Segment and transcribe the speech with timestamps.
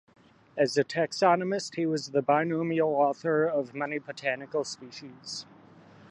[0.57, 5.45] As a taxonomist, he was the binomial author of many botanical species.